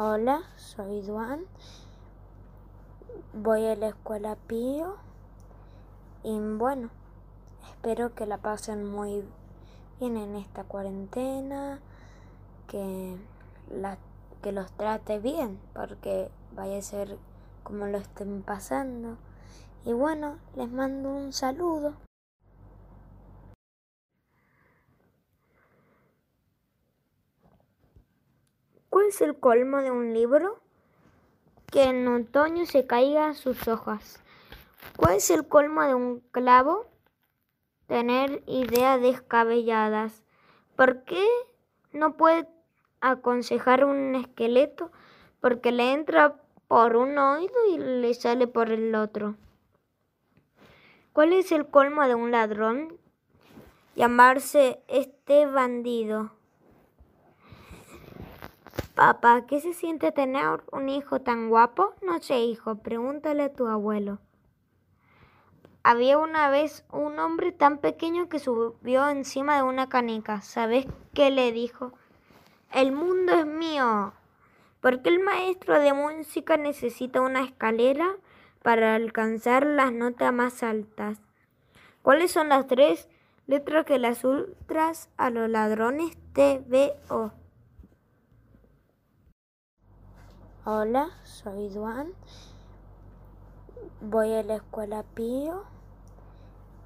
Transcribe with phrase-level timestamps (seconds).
[0.00, 1.40] Hola, soy Duan.
[3.32, 4.94] Voy a la escuela Pío.
[6.22, 6.90] Y bueno,
[7.68, 9.24] espero que la pasen muy
[9.98, 11.80] bien en esta cuarentena.
[12.68, 13.16] Que,
[14.40, 17.18] que los trate bien, porque vaya a ser
[17.64, 19.16] como lo estén pasando.
[19.84, 21.94] Y bueno, les mando un saludo.
[29.08, 30.60] Es el colmo de un libro?
[31.72, 34.22] Que en otoño se caigan sus hojas.
[34.96, 36.86] ¿Cuál es el colmo de un clavo?
[37.86, 40.22] Tener ideas descabelladas.
[40.76, 41.26] ¿Por qué
[41.92, 42.48] no puede
[43.00, 44.92] aconsejar un esqueleto?
[45.40, 46.36] Porque le entra
[46.68, 49.36] por un oído y le sale por el otro.
[51.14, 52.98] ¿Cuál es el colmo de un ladrón?
[53.96, 56.37] Llamarse este bandido.
[58.98, 61.94] Papá, ¿qué se siente tener un hijo tan guapo?
[62.02, 64.18] No sé, hijo, pregúntale a tu abuelo.
[65.84, 70.40] Había una vez un hombre tan pequeño que subió encima de una canica.
[70.40, 71.92] ¿Sabes qué le dijo?
[72.72, 74.14] El mundo es mío.
[74.80, 78.16] ¿Por qué el maestro de música necesita una escalera
[78.64, 81.20] para alcanzar las notas más altas?
[82.02, 83.08] ¿Cuáles son las tres
[83.46, 87.32] letras que las ultras a los ladrones TVO?
[90.70, 92.12] Hola, soy Duan.
[94.02, 95.64] Voy a la escuela Pío.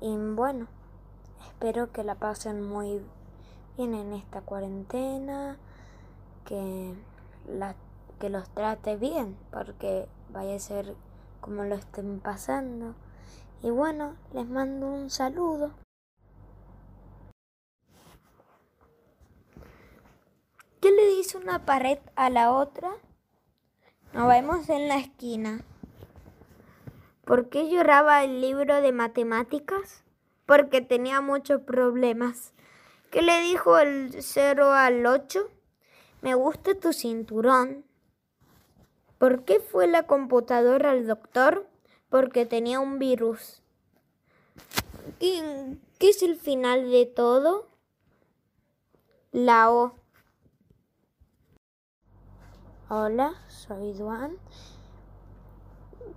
[0.00, 0.66] Y bueno,
[1.46, 3.00] espero que la pasen muy
[3.76, 5.58] bien en esta cuarentena.
[6.44, 6.92] Que,
[8.18, 10.96] que los trate bien, porque vaya a ser
[11.40, 12.96] como lo estén pasando.
[13.62, 15.70] Y bueno, les mando un saludo.
[20.80, 22.90] ¿Qué le dice una pared a la otra?
[24.18, 25.60] Nos vemos en la esquina.
[27.24, 30.02] ¿Por qué lloraba el libro de matemáticas?
[30.44, 32.52] Porque tenía muchos problemas.
[33.12, 35.48] ¿Qué le dijo el 0 al 8?
[36.20, 37.84] Me gusta tu cinturón.
[39.18, 41.68] ¿Por qué fue la computadora al doctor?
[42.08, 43.62] Porque tenía un virus.
[45.20, 47.68] ¿Qué, qué es el final de todo?
[49.30, 49.94] La O.
[52.90, 54.38] Hola, soy Duan.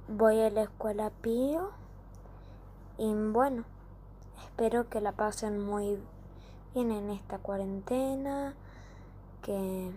[0.08, 1.72] Voy a la escuela Pío.
[2.98, 3.66] Y bueno,
[4.42, 6.00] espero que la pasen muy
[6.74, 8.56] bien en esta cuarentena.
[9.42, 9.92] Que,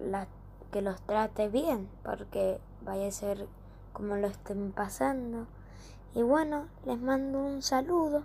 [0.00, 0.26] la,
[0.72, 3.46] que los trate bien, porque vaya a ser
[3.92, 5.46] como lo estén pasando.
[6.12, 8.24] Y bueno, les mando un saludo.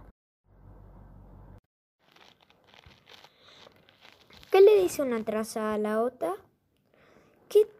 [4.49, 6.33] ¿Qué le dice una traza a la otra?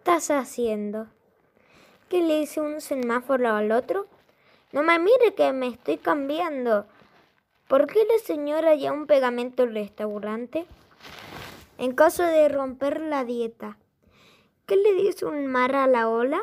[0.04, 1.06] ¿Qué estás haciendo?
[2.10, 4.08] ¿Qué le dice un semáforo al otro?
[4.72, 6.88] No me mire que me estoy cambiando.
[7.68, 10.66] ¿Por qué la señora lleva un pegamento al restaurante?
[11.78, 13.78] En caso de romper la dieta,
[14.66, 16.42] ¿qué le dice un mar a la ola?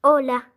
[0.00, 0.52] Hola.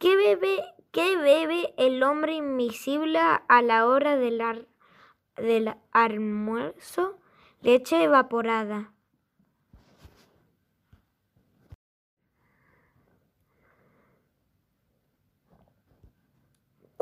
[0.00, 4.66] ¿Qué bebe, qué bebe el hombre invisible a la hora del,
[5.36, 7.18] del almuerzo?
[7.62, 8.92] Leche evaporada.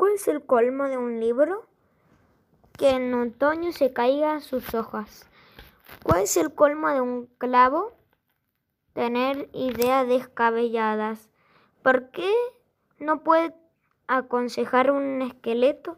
[0.09, 1.65] Es el colmo de un libro?
[2.77, 5.29] Que en otoño se caigan sus hojas.
[6.03, 7.93] ¿Cuál es el colmo de un clavo?
[8.93, 11.29] Tener ideas descabelladas.
[11.83, 12.31] ¿Por qué
[12.99, 13.53] no puede
[14.07, 15.97] aconsejar un esqueleto?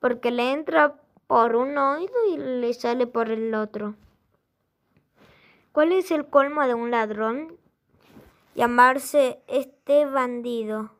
[0.00, 3.94] Porque le entra por un oído y le sale por el otro.
[5.72, 7.56] ¿Cuál es el colmo de un ladrón?
[8.54, 10.90] Llamarse este bandido.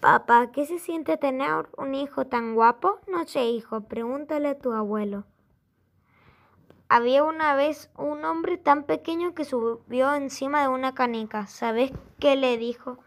[0.00, 3.00] Papá, ¿qué se siente tener un hijo tan guapo?
[3.08, 5.24] No sé, hijo, pregúntale a tu abuelo.
[6.88, 11.48] Había una vez un hombre tan pequeño que subió encima de una canica.
[11.48, 11.90] ¿Sabes
[12.20, 12.98] qué le dijo?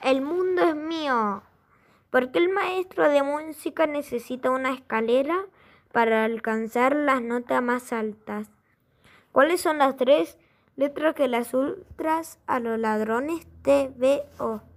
[0.00, 1.42] El mundo es mío.
[2.10, 5.44] ¿Por qué el maestro de música necesita una escalera
[5.90, 8.48] para alcanzar las notas más altas?
[9.32, 10.38] ¿Cuáles son las tres
[10.76, 14.71] letras que las ultras a los ladrones TVO?